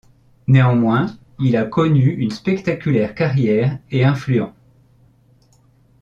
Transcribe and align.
Néanmoins, 0.47 1.15
il 1.39 1.55
a 1.55 1.63
connu 1.65 2.11
une 2.15 2.31
spectaculaire 2.31 3.13
carrière 3.13 3.77
et 3.91 4.03
influents. 4.03 4.55